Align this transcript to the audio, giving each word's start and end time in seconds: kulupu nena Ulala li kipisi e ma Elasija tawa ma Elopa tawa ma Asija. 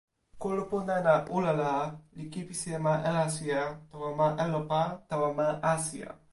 kulupu 0.41 0.77
nena 0.87 1.13
Ulala 1.37 1.71
li 2.17 2.23
kipisi 2.33 2.67
e 2.77 2.79
ma 2.85 2.93
Elasija 3.09 3.61
tawa 3.89 4.09
ma 4.19 4.27
Elopa 4.45 4.81
tawa 5.09 5.29
ma 5.37 5.47
Asija. 5.71 6.09